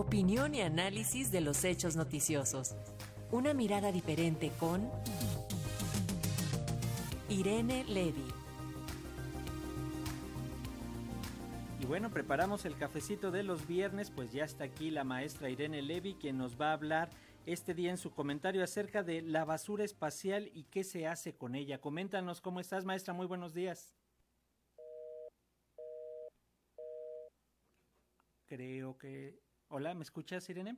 Opinión 0.00 0.54
y 0.54 0.62
análisis 0.62 1.30
de 1.30 1.42
los 1.42 1.62
hechos 1.62 1.94
noticiosos. 1.94 2.74
Una 3.30 3.52
mirada 3.52 3.92
diferente 3.92 4.50
con 4.58 4.90
Irene 7.28 7.84
Levy. 7.84 8.24
Y 11.80 11.84
bueno, 11.84 12.08
preparamos 12.08 12.64
el 12.64 12.78
cafecito 12.78 13.30
de 13.30 13.42
los 13.42 13.66
viernes, 13.66 14.10
pues 14.10 14.32
ya 14.32 14.44
está 14.44 14.64
aquí 14.64 14.90
la 14.90 15.04
maestra 15.04 15.50
Irene 15.50 15.82
Levy, 15.82 16.14
quien 16.14 16.38
nos 16.38 16.58
va 16.58 16.70
a 16.70 16.72
hablar 16.72 17.10
este 17.44 17.74
día 17.74 17.90
en 17.90 17.98
su 17.98 18.10
comentario 18.10 18.64
acerca 18.64 19.02
de 19.02 19.20
la 19.20 19.44
basura 19.44 19.84
espacial 19.84 20.50
y 20.54 20.64
qué 20.64 20.82
se 20.82 21.06
hace 21.06 21.34
con 21.34 21.54
ella. 21.54 21.78
Coméntanos 21.78 22.40
cómo 22.40 22.60
estás, 22.60 22.86
maestra. 22.86 23.12
Muy 23.12 23.26
buenos 23.26 23.52
días. 23.52 23.94
Creo 28.46 28.96
que... 28.96 29.49
Hola, 29.72 29.94
¿me 29.94 30.02
escuchas, 30.02 30.50
Irene? 30.50 30.76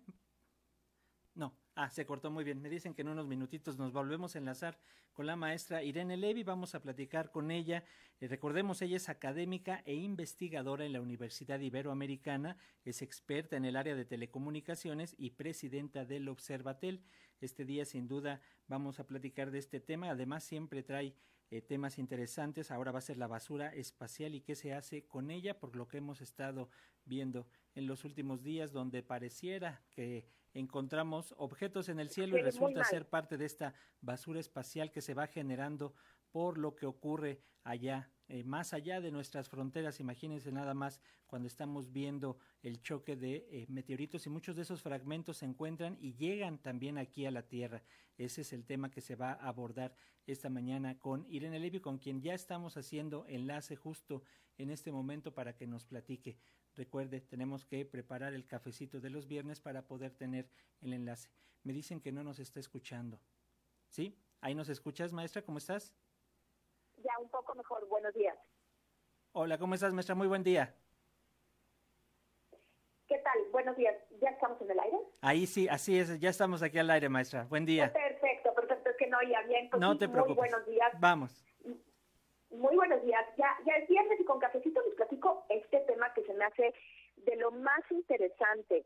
No, 1.34 1.56
ah, 1.76 1.88
se 1.88 2.04
cortó 2.04 2.30
muy 2.30 2.44
bien. 2.44 2.60
Me 2.60 2.68
dicen 2.68 2.92
que 2.92 3.00
en 3.00 3.08
unos 3.08 3.26
minutitos 3.26 3.78
nos 3.78 3.90
volvemos 3.90 4.34
a 4.34 4.38
enlazar 4.38 4.78
con 5.14 5.24
la 5.24 5.34
maestra 5.34 5.82
Irene 5.82 6.18
Levy. 6.18 6.42
Vamos 6.42 6.74
a 6.74 6.82
platicar 6.82 7.30
con 7.30 7.50
ella. 7.50 7.84
Eh, 8.20 8.28
recordemos, 8.28 8.82
ella 8.82 8.98
es 8.98 9.08
académica 9.08 9.82
e 9.86 9.94
investigadora 9.94 10.84
en 10.84 10.92
la 10.92 11.00
Universidad 11.00 11.58
Iberoamericana, 11.58 12.58
es 12.84 13.00
experta 13.00 13.56
en 13.56 13.64
el 13.64 13.76
área 13.76 13.94
de 13.94 14.04
telecomunicaciones 14.04 15.14
y 15.16 15.30
presidenta 15.30 16.04
del 16.04 16.28
Observatel. 16.28 17.02
Este 17.40 17.64
día, 17.64 17.86
sin 17.86 18.08
duda, 18.08 18.42
vamos 18.68 19.00
a 19.00 19.06
platicar 19.06 19.52
de 19.52 19.58
este 19.60 19.80
tema. 19.80 20.10
Además, 20.10 20.44
siempre 20.44 20.82
trae 20.82 21.14
eh, 21.52 21.60
temas 21.60 21.98
interesantes. 21.98 22.70
Ahora 22.70 22.92
va 22.92 23.00
a 23.00 23.02
ser 23.02 23.18
la 23.18 23.26
basura 23.26 23.74
espacial 23.74 24.34
y 24.34 24.40
qué 24.40 24.54
se 24.54 24.72
hace 24.72 25.04
con 25.04 25.30
ella, 25.30 25.60
por 25.60 25.76
lo 25.76 25.86
que 25.86 25.98
hemos 25.98 26.22
estado 26.22 26.70
viendo 27.04 27.46
en 27.74 27.86
los 27.86 28.06
últimos 28.06 28.42
días, 28.42 28.72
donde 28.72 29.02
pareciera 29.02 29.82
que 29.90 30.24
encontramos 30.54 31.34
objetos 31.36 31.90
en 31.90 32.00
el 32.00 32.08
cielo 32.08 32.38
y 32.38 32.40
resulta 32.40 32.84
ser 32.84 33.06
parte 33.06 33.36
de 33.36 33.44
esta 33.44 33.74
basura 34.00 34.40
espacial 34.40 34.90
que 34.90 35.02
se 35.02 35.12
va 35.12 35.26
generando 35.26 35.92
por 36.32 36.58
lo 36.58 36.74
que 36.74 36.86
ocurre 36.86 37.40
allá, 37.62 38.10
eh, 38.28 38.42
más 38.44 38.72
allá 38.72 39.00
de 39.00 39.12
nuestras 39.12 39.48
fronteras. 39.48 40.00
Imagínense 40.00 40.50
nada 40.50 40.74
más 40.74 41.00
cuando 41.26 41.46
estamos 41.46 41.92
viendo 41.92 42.38
el 42.62 42.80
choque 42.82 43.16
de 43.16 43.46
eh, 43.50 43.66
meteoritos 43.68 44.26
y 44.26 44.30
muchos 44.30 44.56
de 44.56 44.62
esos 44.62 44.82
fragmentos 44.82 45.38
se 45.38 45.46
encuentran 45.46 45.96
y 46.00 46.14
llegan 46.14 46.58
también 46.58 46.98
aquí 46.98 47.26
a 47.26 47.30
la 47.30 47.42
Tierra. 47.42 47.82
Ese 48.18 48.40
es 48.40 48.52
el 48.52 48.64
tema 48.64 48.90
que 48.90 49.00
se 49.00 49.14
va 49.14 49.32
a 49.32 49.48
abordar 49.48 49.94
esta 50.26 50.48
mañana 50.48 50.98
con 50.98 51.26
Irene 51.28 51.58
Levy, 51.58 51.80
con 51.80 51.98
quien 51.98 52.20
ya 52.20 52.34
estamos 52.34 52.76
haciendo 52.76 53.26
enlace 53.28 53.76
justo 53.76 54.22
en 54.58 54.70
este 54.70 54.92
momento 54.92 55.34
para 55.34 55.56
que 55.56 55.66
nos 55.66 55.84
platique. 55.84 56.38
Recuerde, 56.74 57.20
tenemos 57.20 57.64
que 57.64 57.84
preparar 57.84 58.32
el 58.32 58.46
cafecito 58.46 59.00
de 59.00 59.10
los 59.10 59.26
viernes 59.26 59.60
para 59.60 59.86
poder 59.86 60.14
tener 60.14 60.48
el 60.80 60.92
enlace. 60.92 61.28
Me 61.64 61.72
dicen 61.72 62.00
que 62.00 62.12
no 62.12 62.24
nos 62.24 62.38
está 62.38 62.60
escuchando. 62.60 63.20
¿Sí? 63.88 64.16
¿Ahí 64.40 64.54
nos 64.54 64.68
escuchas, 64.68 65.12
maestra? 65.12 65.42
¿Cómo 65.42 65.58
estás? 65.58 65.92
Ya, 67.02 67.18
un 67.18 67.28
poco 67.28 67.54
mejor. 67.54 67.86
Buenos 67.88 68.14
días. 68.14 68.36
Hola, 69.32 69.58
¿cómo 69.58 69.74
estás, 69.74 69.92
maestra? 69.92 70.14
Muy 70.14 70.28
buen 70.28 70.42
día. 70.42 70.74
¿Qué 73.08 73.18
tal? 73.18 73.38
Buenos 73.50 73.76
días. 73.76 73.94
¿Ya 74.20 74.30
estamos 74.30 74.60
en 74.62 74.70
el 74.70 74.78
aire? 74.78 74.98
Ahí 75.20 75.46
sí, 75.46 75.68
así 75.68 75.98
es. 75.98 76.18
Ya 76.20 76.30
estamos 76.30 76.62
aquí 76.62 76.78
al 76.78 76.90
aire, 76.90 77.08
maestra. 77.08 77.44
Buen 77.44 77.66
día. 77.66 77.92
Perfecto, 77.92 78.54
perfecto. 78.54 78.90
Es 78.90 78.96
que 78.96 79.06
no 79.08 79.18
oía 79.18 79.42
bien. 79.42 79.68
Pues 79.70 79.80
no 79.80 79.98
te 79.98 80.08
preocupes. 80.08 80.36
Muy 80.36 80.48
buenos 80.48 80.66
días. 80.66 80.92
Vamos. 81.00 81.44
Muy 82.50 82.76
buenos 82.76 83.02
días. 83.02 83.24
Ya, 83.36 83.56
ya 83.66 83.72
es 83.74 83.88
viernes 83.88 84.20
y 84.20 84.24
con 84.24 84.38
cafecito 84.38 84.80
les 84.82 84.94
platico 84.94 85.44
este 85.48 85.80
tema 85.80 86.12
que 86.14 86.24
se 86.24 86.34
me 86.34 86.44
hace 86.44 86.74
de 87.16 87.36
lo 87.36 87.50
más 87.50 87.80
interesante. 87.90 88.84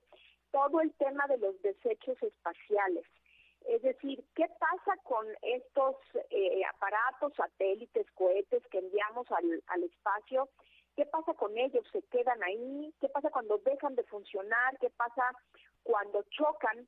Todo 0.52 0.80
el 0.80 0.92
tema 0.94 1.26
de 1.26 1.38
los 1.38 1.60
desechos 1.62 2.22
espaciales. 2.22 3.04
Es 3.68 3.82
decir, 3.82 4.24
¿qué 4.34 4.46
pasa 4.58 4.96
con 5.02 5.26
estos 5.42 5.96
eh, 6.30 6.62
aparatos, 6.74 7.34
satélites, 7.34 8.06
cohetes 8.12 8.62
que 8.70 8.78
enviamos 8.78 9.30
al, 9.32 9.62
al 9.66 9.82
espacio? 9.82 10.48
¿Qué 10.94 11.04
pasa 11.04 11.34
con 11.34 11.56
ellos? 11.58 11.84
¿Se 11.92 12.02
quedan 12.02 12.42
ahí? 12.42 12.94
¿Qué 13.00 13.08
pasa 13.08 13.30
cuando 13.30 13.58
dejan 13.58 13.94
de 13.94 14.04
funcionar? 14.04 14.78
¿Qué 14.78 14.90
pasa 14.90 15.30
cuando 15.82 16.22
chocan? 16.30 16.86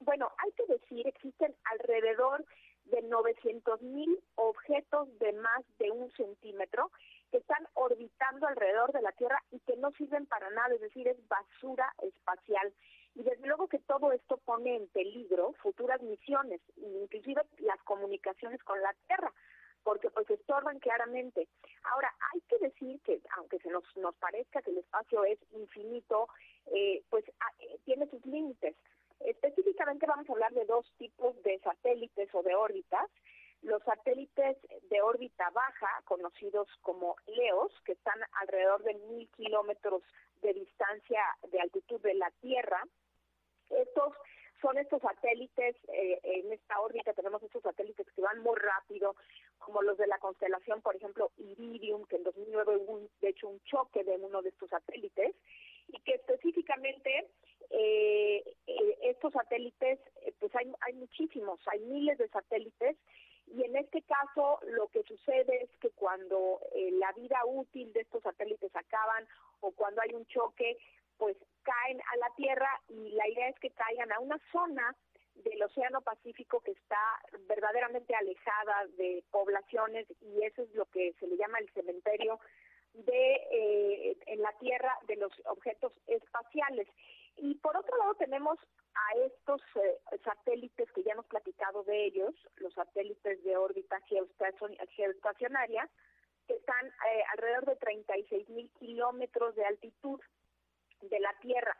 Bueno, 0.00 0.30
hay 0.38 0.52
que 0.52 0.66
decir, 0.66 1.06
existen 1.06 1.54
alrededor 1.64 2.44
de 2.86 3.02
900 3.02 3.82
mil 3.82 4.22
objetos 4.36 5.18
de 5.18 5.32
más 5.32 5.64
de 5.78 5.90
un 5.90 6.10
centímetro 6.12 6.90
que 7.30 7.38
están 7.38 7.66
orbitando 7.74 8.46
alrededor 8.46 8.92
de 8.92 9.02
la 9.02 9.12
Tierra 9.12 9.42
y 9.50 9.58
que 9.60 9.76
no 9.76 9.90
sirven 9.92 10.26
para 10.26 10.50
nada, 10.50 10.74
es 10.74 10.80
decir, 10.80 11.08
es 11.08 11.16
basura 11.28 11.92
espacial. 12.02 12.72
Y 13.14 13.22
desde 13.22 13.46
luego 13.46 13.68
que 13.68 13.78
todo 13.78 14.12
esto 14.12 14.36
pone 14.38 14.76
en 14.76 14.88
peligro 14.88 15.53
inclusive 16.76 17.42
las 17.58 17.82
comunicaciones 17.82 18.62
con 18.62 18.80
la 18.80 18.94
Tierra, 19.06 19.32
porque 19.82 20.10
pues 20.10 20.28
estorban 20.30 20.78
claramente. 20.78 21.48
Ahora, 21.92 22.12
hay 22.32 22.40
que 22.42 22.58
decir 22.58 23.00
que, 23.02 23.20
aunque 23.36 23.58
se 23.58 23.70
nos, 23.70 23.84
nos 23.96 24.14
parezca 24.16 24.62
que 24.62 24.70
el 24.70 24.78
espacio 24.78 25.24
es 25.24 25.38
infinito, 25.52 26.28
eh, 26.66 27.02
pues 27.10 27.24
ah, 27.40 27.52
eh, 27.60 27.78
tiene 27.84 28.08
sus 28.08 28.24
límites. 28.24 28.74
Específicamente 29.20 30.06
vamos 30.06 30.28
a 30.28 30.32
hablar 30.32 30.52
de 30.52 30.64
dos 30.66 30.90
tipos 30.98 31.40
de 31.42 31.58
satélites 31.60 32.28
o 32.34 32.42
de 32.42 32.54
órbitas. 32.54 33.10
Los 33.62 33.82
satélites 33.84 34.58
de 34.90 35.00
órbita 35.00 35.48
baja, 35.50 36.02
conocidos 36.04 36.68
como 36.82 37.16
LEOS, 37.26 37.72
que 37.84 37.92
están 37.92 38.20
alrededor 38.40 38.82
de 38.82 38.94
mil 38.94 39.28
kilómetros 39.30 40.02
de 40.42 40.52
distancia 40.52 41.22
de 41.50 41.60
altitud 41.60 42.00
de 42.02 42.14
la 42.14 42.30
Tierra. 42.42 42.82
Estos 43.70 44.12
son 44.60 44.76
estos 44.78 45.00
satélites, 45.00 45.76
eh, 45.88 46.20
en 46.22 46.52
esta 46.52 46.80
órbita 46.80 47.12
tenemos 47.12 47.42
estos 47.42 47.62
satélites 47.62 48.06
que 48.14 48.22
van 48.22 48.40
muy 48.40 48.56
rápido, 48.56 49.14
como 49.58 49.82
los 49.82 49.96
de 49.96 50.06
la 50.06 50.18
constelación, 50.18 50.82
por 50.82 50.96
ejemplo, 50.96 51.32
Iridium, 51.36 52.04
que 52.06 52.16
en 52.16 52.24
2009 52.24 52.76
hubo 52.76 53.00
de 53.20 53.28
hecho 53.28 53.48
un 53.48 53.60
choque 53.60 54.04
de 54.04 54.16
uno 54.16 54.42
de 54.42 54.50
estos 54.50 54.70
satélites, 54.70 55.34
y 55.88 56.00
que 56.00 56.14
específicamente 56.14 57.28
eh, 57.70 58.42
eh, 58.66 58.98
estos 59.02 59.32
satélites, 59.32 59.98
eh, 60.22 60.32
pues 60.38 60.54
hay, 60.54 60.70
hay 60.80 60.92
muchísimos, 60.94 61.60
hay 61.66 61.80
miles 61.80 62.18
de 62.18 62.28
satélites 62.28 62.96
y 63.46 63.62
en 63.62 63.76
este 63.76 63.93
caso 64.06 64.60
lo 64.66 64.88
que 64.88 65.02
sucede 65.02 65.64
es 65.64 65.70
que 65.80 65.90
cuando 65.90 66.60
eh, 66.74 66.90
la 66.92 67.12
vida 67.12 67.40
útil 67.46 67.92
de 67.92 68.00
estos 68.00 68.22
satélites 68.22 68.74
acaban 68.74 69.26
o 69.60 69.72
cuando 69.72 70.00
hay 70.02 70.14
un 70.14 70.26
choque, 70.26 70.76
pues 71.18 71.36
caen 71.62 72.00
a 72.12 72.16
la 72.16 72.30
Tierra 72.36 72.68
y 72.88 73.10
la 73.10 73.28
idea 73.28 73.48
es 73.48 73.58
que 73.58 73.70
caigan 73.70 74.12
a 74.12 74.20
una 74.20 74.40
zona 74.52 74.94
del 75.36 75.62
Océano 75.62 76.00
Pacífico 76.00 76.60
que 76.60 76.72
está 76.72 77.20
verdaderamente 77.48 78.14
alejada 78.14 78.86
de 78.96 79.24
poblaciones 79.30 80.06
y 80.20 80.42
eso 80.42 80.62
es 80.62 80.74
lo 80.74 80.86
que 80.86 81.12
se 81.18 81.26
le 81.26 81.36
llama 81.36 81.58
el 81.58 81.70
cementerio 81.70 82.38
de 82.94 83.34
eh, 83.50 84.16
en 84.26 84.40
la 84.40 84.52
Tierra 84.58 84.96
de 85.06 85.16
los 85.16 85.32
objetos 85.46 85.92
espaciales. 86.06 86.88
Y 87.44 87.56
por 87.56 87.76
otro 87.76 87.94
lado 87.98 88.14
tenemos 88.14 88.58
a 88.94 89.18
estos 89.18 89.60
eh, 89.74 90.18
satélites 90.24 90.90
que 90.92 91.02
ya 91.02 91.12
hemos 91.12 91.26
platicado 91.26 91.84
de 91.84 92.06
ellos, 92.06 92.34
los 92.56 92.72
satélites 92.72 93.44
de 93.44 93.54
órbita 93.54 94.00
geoestacionaria, 94.88 95.86
que 96.46 96.54
están 96.54 96.86
eh, 96.86 97.22
alrededor 97.32 97.66
de 97.66 97.76
36 97.76 98.48
mil 98.48 98.70
kilómetros 98.78 99.54
de 99.56 99.66
altitud 99.66 100.18
de 101.02 101.20
la 101.20 101.34
Tierra. 101.42 101.76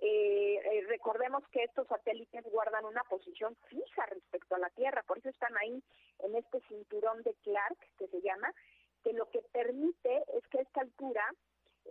Eh, 0.00 0.82
recordemos 0.88 1.46
que 1.48 1.64
estos 1.64 1.86
satélites 1.88 2.44
guardan 2.44 2.86
una 2.86 3.02
posición 3.04 3.54
fija 3.68 4.06
respecto 4.06 4.54
a 4.54 4.60
la 4.60 4.70
Tierra, 4.70 5.02
por 5.02 5.18
eso 5.18 5.28
están 5.28 5.54
ahí 5.58 5.82
en 6.20 6.36
este 6.36 6.58
cinturón 6.68 7.22
de 7.22 7.34
Clark, 7.42 7.76
que 7.98 8.08
se 8.08 8.22
llama, 8.22 8.50
que 9.04 9.12
lo 9.12 9.28
que 9.28 9.42
permite 9.52 10.24
es 10.38 10.48
que 10.48 10.60
a 10.60 10.62
esta 10.62 10.80
altura 10.80 11.34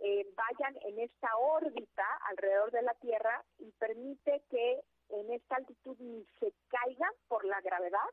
eh, 0.04 0.26
vayan 0.34 0.76
en 0.82 0.98
esta 0.98 1.28
órbita 1.36 2.04
alrededor 2.28 2.72
de 2.72 2.82
la 2.82 2.94
Tierra 2.94 3.44
y 3.60 3.70
permite 3.72 4.42
que 4.50 4.80
en 5.10 5.32
esta 5.32 5.56
altitud 5.56 5.96
ni 6.00 6.26
se 6.40 6.52
caigan 6.68 7.12
por 7.28 7.44
la 7.44 7.60
gravedad 7.60 8.10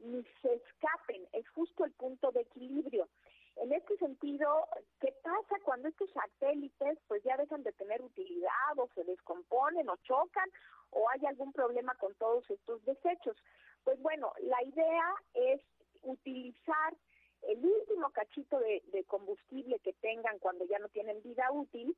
ni 0.00 0.22
se 0.42 0.54
escapen. 0.54 1.26
Es 1.32 1.48
justo 1.50 1.84
el 1.86 1.92
punto 1.92 2.30
de 2.32 2.42
equilibrio. 2.42 3.08
En 3.56 3.72
este 3.72 3.96
sentido, 3.96 4.68
¿qué 5.00 5.14
pasa 5.22 5.56
cuando 5.64 5.88
estos 5.88 6.10
satélites 6.10 6.98
pues 7.06 7.22
ya 7.22 7.38
dejan 7.38 7.62
de 7.62 7.72
tener 7.72 8.02
utilidad 8.02 8.76
o 8.76 8.88
se 8.94 9.04
descomponen 9.04 9.88
o 9.88 9.96
chocan 10.02 10.50
o 10.90 11.08
hay 11.08 11.24
algún 11.24 11.52
problema 11.52 11.94
con 11.94 12.14
todos 12.16 12.48
estos 12.50 12.84
desechos? 12.84 13.36
Pues 13.84 13.98
bueno, 14.02 14.32
la 14.42 14.62
idea 14.62 15.14
es 15.34 15.62
utilizar 16.02 16.94
el 17.48 17.64
último 17.64 18.10
cachito 18.10 18.58
de, 18.58 19.04
combustible 19.06 19.78
que 19.80 19.92
tengan 19.94 20.38
cuando 20.38 20.64
ya 20.66 20.78
no 20.78 20.88
tienen 20.88 21.22
vida 21.22 21.50
útil 21.52 21.96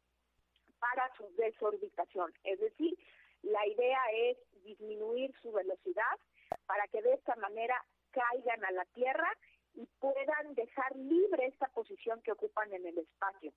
para 0.79 1.11
su 1.17 1.29
desorbitación. 1.37 2.33
Es 2.45 2.61
decir, 2.61 2.97
la 3.43 3.67
idea 3.67 4.01
es 4.15 4.39
disminuir 4.65 5.35
su 5.41 5.53
velocidad 5.53 6.19
para 6.67 6.87
que 6.89 7.03
de 7.03 7.15
esta 7.15 7.37
manera 7.37 7.85
caigan 8.11 8.65
a 8.65 8.71
la 8.73 8.85
Tierra 8.87 9.31
y 9.75 9.87
puedan 10.01 10.55
dejar 10.55 10.97
libre 10.97 11.47
esta 11.47 11.69
posición 11.69 12.21
que 12.23 12.33
ocupan 12.33 12.73
en 12.73 12.87
el 12.87 12.99
espacio. 12.99 13.53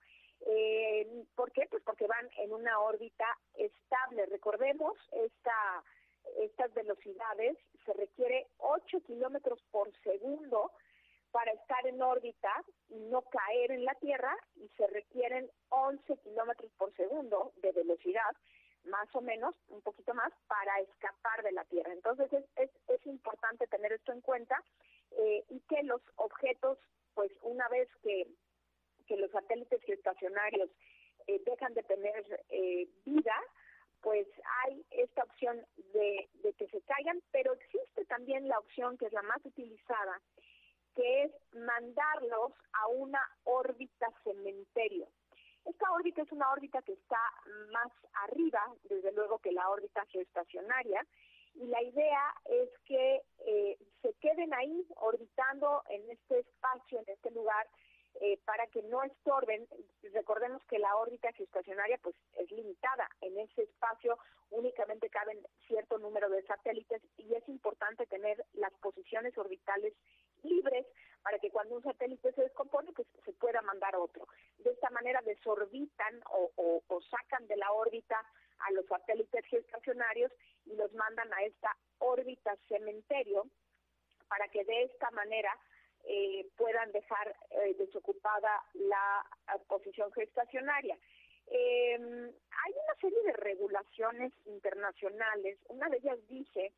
Eh, 0.45 1.25
¿Por 1.35 1.51
qué? 1.51 1.67
Pues 1.69 1.83
porque 1.83 2.07
van 2.07 2.29
en 2.37 2.53
una 2.53 2.79
órbita 2.79 3.37
limitable. 3.99 4.25
Recordemos, 4.27 4.97
esta, 5.11 5.83
estas 6.39 6.73
velocidades 6.73 7.57
se 7.85 7.93
requiere 7.93 8.47
8 8.57 9.01
kilómetros 9.01 9.59
por 9.71 9.91
segundo 10.03 10.71
para 11.31 11.51
estar 11.51 11.85
en 11.85 12.01
órbita 12.01 12.51
y 12.89 12.99
no 12.99 13.21
caer 13.21 13.71
en 13.71 13.85
la 13.85 13.93
Tierra 13.95 14.35
y 14.55 14.67
se 14.77 14.87
requieren 14.87 15.49
11 15.69 16.17
kilómetros 16.17 16.71
por 16.77 16.93
segundo 16.95 17.51
de 17.57 17.71
velocidad, 17.89 18.35
más 18.85 19.13
o 19.13 19.21
menos, 19.21 19.55
un 19.67 19.81
poquito 19.81 20.13
más, 20.13 20.31
para 20.47 20.79
escapar 20.79 21.43
de 21.43 21.51
la 21.51 21.65
Tierra. 21.65 21.91
Entonces 21.91 22.31
es, 22.31 22.45
es, 22.55 22.69
es 22.87 23.05
importante 23.05 23.67
tener 23.67 23.91
esto 23.93 24.11
en 24.11 24.21
cuenta 24.21 24.63
eh, 25.11 25.43
y 25.49 25.59
que 25.61 25.83
los 25.83 26.01
objetos, 26.15 26.77
pues 27.13 27.31
una 27.41 27.67
vez 27.69 27.89
que, 28.03 28.27
que 29.07 29.17
los 29.17 29.31
satélites 29.31 29.81
geoestacionarios 29.83 30.69
eh, 31.27 31.41
dejan 31.45 31.73
de 31.73 31.83
tener 31.83 32.45
eh, 32.49 32.87
vida, 33.05 33.35
pues 34.01 34.27
hay 34.63 34.85
esta 34.91 35.23
opción 35.23 35.65
de, 35.93 36.29
de 36.35 36.53
que 36.53 36.67
se 36.69 36.81
caigan, 36.81 37.21
pero 37.31 37.53
existe 37.53 38.05
también 38.05 38.47
la 38.47 38.59
opción 38.59 38.97
que 38.97 39.07
es 39.07 39.13
la 39.13 39.23
más 39.23 39.45
utilizada, 39.45 40.21
que 40.95 41.23
es 41.23 41.31
mandarlos 41.53 42.53
a 42.71 42.87
una 42.87 43.21
órbita 43.43 44.07
cementerio. 44.23 45.07
Esta 45.69 45.91
órbita 45.91 46.23
es 46.23 46.31
una 46.31 46.51
órbita 46.51 46.81
que 46.81 46.93
está 46.93 47.19
más 47.71 47.91
arriba, 48.25 48.59
desde 48.85 49.11
luego, 49.11 49.37
que 49.37 49.51
la 49.51 49.69
órbita 49.69 50.03
geoestacionaria, 50.07 51.05
y 51.53 51.67
la 51.67 51.83
idea 51.83 52.23
es 52.45 52.69
que 52.85 53.21
eh, 53.45 53.77
se 54.01 54.13
queden 54.13 54.51
ahí 54.55 54.87
orbitando 54.95 55.83
en 55.89 56.09
este 56.09 56.39
espacio, 56.39 56.99
en 56.99 57.13
este 57.13 57.29
lugar, 57.31 57.67
eh, 58.21 58.39
para 58.45 58.65
que 58.67 58.81
no 58.83 59.03
estorben. 59.03 59.67
Recordemos 60.13 60.63
que 60.65 60.79
la 60.79 60.95
órbita 60.95 61.31
geoestacionaria 61.33 61.99
pues 62.01 62.15
es 62.37 62.49
limitada. 62.51 63.07
En 63.21 63.37
ese 63.37 63.63
espacio 63.63 64.17
únicamente 64.49 65.09
caben 65.09 65.37
cierto 65.67 65.99
número 65.99 66.29
de 66.29 66.41
satélites 66.43 67.03
y 67.17 67.35
es 67.35 67.47
importante 67.47 68.07
tener 68.07 68.43
las 68.53 68.73
posiciones 68.79 69.37
orbitales 69.37 69.93
libres 70.41 70.87
para 71.23 71.39
que 71.39 71.51
cuando 71.51 71.75
un 71.75 71.83
satélite 71.83 72.31
se 72.33 72.41
descompone 72.41 72.91
pues 72.93 73.07
se 73.25 73.33
pueda 73.33 73.61
mandar 73.61 73.95
otro. 73.95 74.27
De 74.59 74.71
esta 74.71 74.89
manera 74.89 75.21
desorbitan 75.21 76.21
o, 76.31 76.51
o, 76.87 77.01
sacan 77.01 77.47
de 77.47 77.57
la 77.57 77.71
órbita 77.71 78.23
a 78.59 78.71
los 78.71 78.85
satélites 78.87 79.45
geoestacionarios 79.45 80.31
y 80.65 80.75
los 80.75 80.93
mandan 80.93 81.33
a 81.33 81.43
esta 81.43 81.75
órbita 81.99 82.55
cementerio 82.67 83.47
para 84.27 84.47
que 84.49 84.63
de 84.63 84.83
esta 84.83 85.11
manera 85.11 85.57
eh, 86.05 86.47
puedan 86.55 86.91
dejar 86.91 87.35
eh, 87.51 87.75
desocupada 87.77 88.63
la 88.73 89.25
uh, 89.55 89.63
posición 89.65 90.11
gestacionaria. 90.13 90.97
Eh, 91.47 91.95
hay 91.95 92.73
una 92.73 92.95
serie 93.01 93.21
de 93.23 93.33
regulaciones 93.33 94.31
internacionales, 94.45 95.57
una 95.67 95.89
de 95.89 95.97
ellas 95.97 96.19
dice 96.27 96.71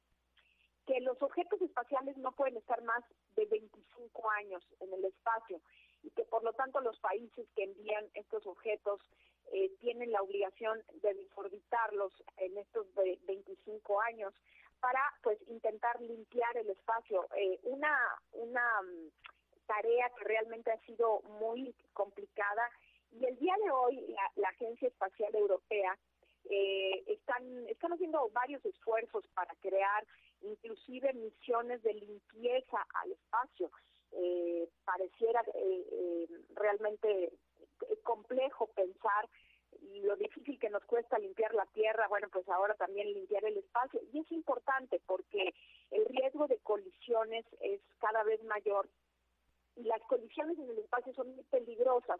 que 0.86 1.00
los 1.02 1.22
objetos 1.22 1.62
espaciales 1.62 2.18
no 2.18 2.32
pueden 2.32 2.58
estar 2.58 2.82
más 2.84 3.04
de 3.36 3.46
25 3.46 4.30
años 4.32 4.64
en 4.80 4.94
el 4.94 5.06
espacio 5.06 5.62
y 6.04 6.10
que 6.12 6.24
por 6.26 6.44
lo 6.44 6.54
tanto 6.54 6.82
los 6.82 7.00
países 7.00 7.48
que 7.56 7.64
envían 7.64 8.06
estos 8.14 8.46
objetos 8.48 9.00
eh, 9.52 9.70
tienen 9.80 10.12
la 10.12 10.22
obligación 10.22 10.82
de 11.02 11.14
desorbitarlos 11.14 12.14
en 12.38 12.58
estos 12.58 12.88
25 12.96 14.02
años 14.02 14.34
para 14.80 15.00
pues 15.22 15.38
intentar 15.48 16.02
limpiar 16.02 16.58
el 16.58 16.70
espacio. 16.70 17.28
Eh, 17.36 17.60
una 17.64 17.96
una 18.34 18.82
mm, 18.82 19.12
tarea 19.68 20.10
que 20.18 20.24
realmente 20.24 20.72
ha 20.72 20.80
sido 20.80 21.22
muy 21.40 21.76
complicada 21.94 22.70
y 23.12 23.26
el 23.26 23.38
día 23.38 23.56
de 23.64 23.72
hoy 23.72 24.08
la, 24.08 24.32
la 24.36 24.50
Agencia 24.50 24.88
Espacial 24.88 25.36
Europea 25.36 25.98
eh, 26.50 27.04
están 27.08 27.44
están 27.68 27.94
haciendo 27.94 28.30
varios 28.30 28.66
esfuerzos 28.66 29.28
para 29.36 29.54
crear 29.56 30.06
inclusive 30.42 31.14
misiones 31.14 31.82
de 31.84 31.94
limpieza 31.94 32.86
al 32.96 33.12
espacio. 33.12 33.72
Eh, 34.14 34.68
pareciera 34.84 35.42
eh, 35.54 35.86
eh, 35.92 36.28
realmente 36.56 37.32
complejo 38.04 38.68
pensar 38.68 39.30
lo 40.04 40.16
difícil 40.16 40.60
que 40.60 40.70
nos 40.70 40.84
cuesta 40.86 41.18
limpiar 41.18 41.54
la 41.54 41.66
tierra, 41.68 42.08
bueno, 42.08 42.28
pues 42.32 42.48
ahora 42.50 42.76
también 42.76 43.14
limpiar 43.14 43.46
el 43.46 43.58
espacio. 43.58 44.02
Y 44.12 44.20
es 44.20 44.32
importante 44.32 45.02
porque 45.06 45.54
el 45.92 46.06
riesgo 46.06 46.48
de 46.48 46.58
colisiones 46.60 47.46
es 47.62 47.82
cada 48.00 48.24
vez 48.24 48.44
mayor 48.44 48.90
y 49.76 49.84
las 49.84 50.02
colisiones 50.04 50.58
en 50.60 50.70
el 50.70 50.80
espacio 50.80 51.14
son 51.14 51.34
muy 51.36 51.44
peligrosas. 51.46 52.20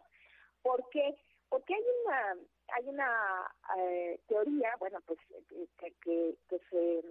¿Por 0.62 0.88
qué? 0.90 1.14
Porque 1.48 1.74
hay 1.74 1.84
una, 2.04 2.36
hay 2.68 2.88
una 2.88 3.54
eh, 3.78 4.20
teoría, 4.26 4.74
bueno, 4.78 5.00
pues 5.06 5.18
que, 5.78 5.92
que, 6.02 6.36
que, 6.48 6.58
se, 6.70 7.02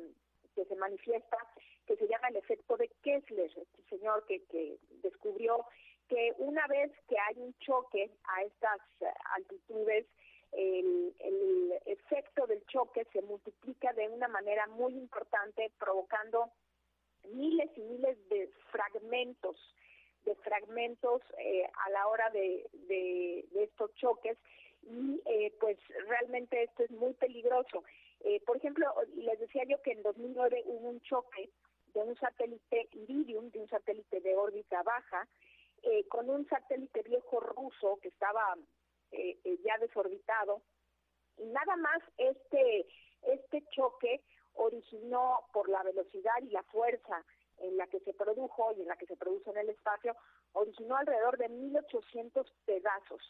que 0.56 0.66
se 0.66 0.76
manifiesta, 0.76 1.38
que 1.86 1.96
se 1.98 2.08
llama 2.08 2.30
el 2.30 2.38
efecto 2.38 2.78
de 2.78 2.90
Kessler, 3.04 3.52
este 3.56 3.84
señor 3.90 4.26
que, 4.26 4.44
que 4.46 4.78
descubrió 5.04 5.66
que 6.08 6.34
una 6.40 6.68
vez 6.68 6.92
que 7.08 7.16
hay 7.18 7.38
un 7.38 7.54
choque 7.60 8.12
a 8.26 8.44
estas 8.44 8.82
altitudes, 9.36 10.06
el, 10.52 11.16
el 11.20 11.74
efecto 11.86 12.46
del 12.48 12.66
choque 12.66 13.06
se 13.14 13.22
multiplica 13.22 13.94
de 13.94 14.10
una 14.10 14.28
manera 14.28 14.68
muy 14.68 14.94
importante, 14.94 15.72
provocando 15.80 16.52
miles 17.30 17.70
y 17.78 17.82
miles 17.82 18.18
de 18.30 18.50
fragmentos, 18.72 19.56
de 20.26 20.36
fragmentos 20.36 21.22
eh, 21.38 21.64
a 21.86 21.90
la 21.92 22.08
hora 22.08 22.30
de, 22.32 22.70
de, 22.74 23.46
de 23.52 23.64
estos 23.64 23.94
choques 23.96 24.38
y 24.84 25.22
eh, 25.26 25.54
pues 25.60 25.78
realmente 26.08 26.64
esto 26.64 26.84
es 26.84 26.92
muy 26.92 27.14
peligroso. 27.14 27.84
Eh, 28.24 28.42
por 28.46 28.58
ejemplo, 28.58 28.86
les 29.16 29.40
decía 29.40 29.64
yo 29.68 29.82
que 29.82 29.92
en 29.92 30.04
2009 30.04 30.64
hubo 30.66 30.90
un 30.90 31.02
choque 31.02 31.50
de 31.94 32.00
un 32.02 32.16
satélite 32.18 32.90
Iridium, 32.94 33.50
de 33.52 33.60
un 33.60 33.68
satélite 33.68 34.22
de 34.22 34.36
órbita 34.36 34.84
baja, 34.84 35.28
eh, 35.84 36.08
con 36.08 36.30
un 36.30 36.48
satélite 36.48 37.02
viejo 37.04 37.40
ruso 37.40 37.98
que 38.02 38.10
estaba 38.10 38.56
eh, 39.12 39.38
eh, 39.44 39.58
ya 39.64 39.78
desorbitado. 39.80 40.62
Y 41.38 41.46
nada 41.46 41.76
más 41.78 42.02
este, 42.18 42.86
este 43.24 43.64
choque 43.72 44.22
originó 44.54 45.40
por 45.54 45.70
la 45.70 45.82
velocidad 45.84 46.34
y 46.42 46.50
la 46.50 46.64
fuerza 46.64 47.24
en 47.58 47.78
la 47.78 47.88
que 47.88 48.00
se 48.02 48.14
produjo 48.14 48.74
y 48.74 48.82
en 48.82 48.88
la 48.88 48.96
que 48.96 49.06
se 49.06 49.16
produce 49.16 49.50
en 49.50 49.58
el 49.58 49.70
espacio, 49.70 50.16
originó 50.54 50.98
alrededor 50.98 51.38
de 51.38 51.50
1.800 51.50 52.46
pedazos. 52.66 53.22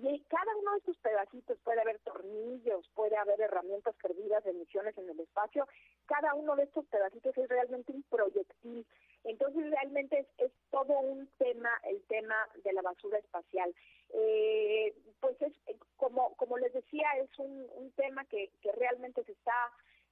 Y 0.00 0.20
cada 0.28 0.56
uno 0.56 0.72
de 0.72 0.78
estos 0.78 0.96
pedacitos 0.98 1.58
puede 1.64 1.80
haber 1.80 1.98
tornillos, 2.00 2.88
puede 2.94 3.16
haber 3.16 3.40
herramientas 3.40 3.96
perdidas 4.00 4.44
de 4.44 4.52
misiones 4.52 4.96
en 4.96 5.10
el 5.10 5.18
espacio. 5.18 5.66
Cada 6.06 6.34
uno 6.34 6.54
de 6.54 6.64
estos 6.64 6.86
pedacitos 6.86 7.36
es 7.36 7.48
realmente 7.48 7.92
un 7.92 8.04
proyectil. 8.04 8.86
Entonces 9.24 9.70
realmente 9.70 10.20
es, 10.20 10.26
es 10.38 10.52
todo 10.70 11.00
un 11.00 11.26
tema, 11.38 11.70
el 11.84 12.00
tema 12.04 12.48
de 12.62 12.72
la 12.72 12.82
basura 12.82 13.18
espacial. 13.18 13.74
Eh, 14.10 14.94
pues 15.20 15.40
es 15.42 15.52
como 15.96 16.34
como 16.36 16.56
les 16.58 16.72
decía 16.72 17.06
es 17.20 17.38
un, 17.38 17.68
un 17.74 17.90
tema 17.92 18.24
que, 18.24 18.50
que 18.62 18.72
realmente 18.72 19.22
se 19.24 19.32
está 19.32 19.52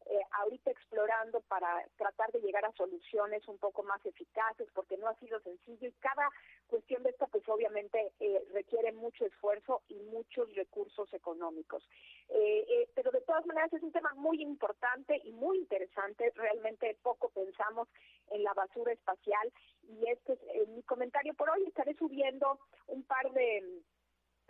eh, 0.09 0.21
ahorita 0.31 0.71
explorando 0.71 1.41
para 1.49 1.85
tratar 1.97 2.31
de 2.31 2.41
llegar 2.41 2.65
a 2.65 2.73
soluciones 2.73 3.47
un 3.49 3.59
poco 3.59 3.83
más 3.83 4.05
eficaces, 4.07 4.69
porque 4.73 4.97
no 4.97 5.09
ha 5.09 5.17
sido 5.17 5.41
sencillo 5.41 5.89
y 5.89 5.93
cada 5.95 6.31
cuestión 6.69 7.03
de 7.03 7.11
esta, 7.11 7.26
pues 7.47 7.57
obviamente 7.57 8.13
eh, 8.21 8.43
requiere 8.53 8.93
mucho 8.93 9.25
esfuerzo 9.25 9.83
y 9.89 9.95
muchos 9.95 10.53
recursos 10.55 11.13
económicos. 11.13 11.83
Eh, 12.29 12.67
eh, 12.69 12.89
pero 12.95 13.11
de 13.11 13.21
todas 13.21 13.47
maneras 13.47 13.73
es 13.73 13.83
un 13.83 13.93
tema 13.93 14.13
muy 14.17 14.43
importante 14.43 15.21
y 15.25 15.33
muy 15.33 15.59
interesante. 15.59 16.33
Realmente 16.35 16.97
poco 17.03 17.29
pensamos 17.31 17.89
en 18.31 18.43
la 18.43 18.53
basura 18.55 18.93
espacial 18.93 19.53
y 19.83 20.11
este 20.11 20.33
es 20.33 20.41
eh, 20.55 20.67
mi 20.69 20.83
comentario 20.83 21.35
por 21.35 21.51
hoy. 21.51 21.65
Estaré 21.67 21.95
subiendo 21.95 22.59
un 22.89 23.05
par 23.05 23.31
de 23.33 23.83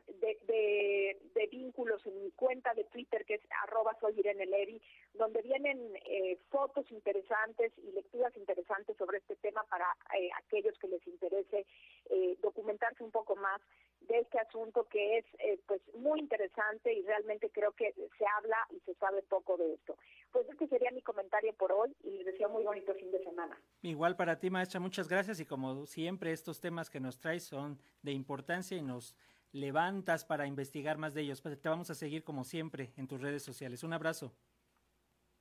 de, 0.07 0.39
de, 0.47 1.19
de, 1.35 1.47
vínculos 1.49 2.05
en 2.07 2.23
mi 2.23 2.31
cuenta 2.33 2.73
de 2.75 2.85
Twitter, 2.85 3.25
que 3.25 3.35
es 3.35 3.43
arroba 3.63 3.97
soy 4.01 4.19
Irene 4.19 4.47
Levy, 4.47 4.81
donde 5.15 5.43
vienen 5.43 5.79
eh, 6.07 6.39
fotos 6.51 6.91
interesantes 6.91 7.73
y 7.79 7.93
lecturas 7.93 8.37
interesantes 8.37 8.97
sobre 8.97 9.19
este 9.19 9.37
tema 9.37 9.65
para 9.65 9.87
eh, 10.19 10.31
aquellos 10.39 10.79
que 10.79 10.89
les 10.89 11.07
interese 11.07 11.67
eh, 12.11 12.39
documentarse 12.41 13.03
un 13.03 13.11
poco 13.11 13.37
más 13.37 13.61
de 14.09 14.19
este 14.21 14.39
asunto 14.39 14.87
que 14.89 15.19
es 15.19 15.25
eh, 15.39 15.59
pues 15.67 15.81
muy 15.95 16.21
interesante 16.21 16.93
y 16.93 17.03
realmente 17.03 17.51
creo 17.51 17.73
que 17.73 17.93
se 17.93 18.25
habla 18.37 18.57
y 18.71 18.81
se 18.81 18.95
sabe 18.95 19.23
poco 19.23 19.57
de 19.57 19.75
esto. 19.75 19.97
Pues 20.33 20.49
este 20.49 20.69
sería 20.69 20.91
mi 20.93 21.03
comentario 21.03 21.53
por 21.55 21.73
hoy 21.73 21.95
y 22.03 22.11
les 22.11 22.27
deseo 22.27 22.49
muy 22.49 22.65
bonito 22.65 22.95
fin 22.95 23.11
de 23.11 23.23
semana. 23.25 23.59
Igual 23.83 24.17
para 24.17 24.39
ti, 24.39 24.51
maestra, 24.51 24.81
muchas 24.81 25.09
gracias 25.09 25.41
y 25.41 25.47
como 25.47 25.87
siempre 25.87 26.33
estos 26.33 26.61
temas 26.61 26.91
que 26.91 27.01
nos 27.01 27.19
traes 27.19 27.45
son 27.45 27.79
de 28.03 28.13
importancia 28.13 28.77
y 28.77 28.83
nos 28.83 29.17
levantas 29.57 30.25
para 30.25 30.47
investigar 30.47 30.99
más 30.99 31.15
de 31.15 31.23
ellos. 31.23 31.41
Pues 31.41 31.61
te 31.61 31.69
vamos 31.69 31.91
a 31.91 31.95
seguir 31.95 32.23
como 32.23 32.45
siempre 32.45 32.93
en 32.97 33.09
tus 33.09 33.21
redes 33.21 33.43
sociales. 33.43 33.83
Un 33.83 33.93
abrazo. 33.93 34.33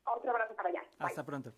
Otro 0.06 0.32
abrazo 0.32 0.56
para 0.56 0.70
allá. 0.70 0.84
Hasta 1.00 1.22
Bye. 1.22 1.26
pronto. 1.26 1.54